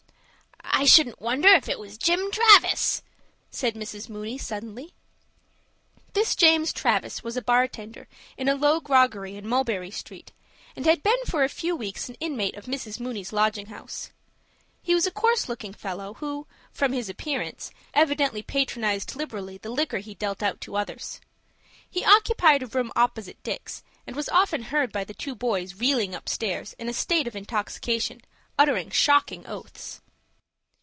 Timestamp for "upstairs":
26.15-26.73